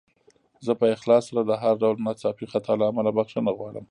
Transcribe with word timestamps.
زه 0.65 0.71
په 0.79 0.85
اخلاص 0.95 1.23
سره 1.29 1.41
د 1.45 1.51
هر 1.63 1.73
ډول 1.81 1.97
ناڅاپي 2.05 2.45
خطا 2.51 2.73
له 2.79 2.85
امله 2.91 3.09
بخښنه 3.17 3.51
غواړم. 3.57 3.85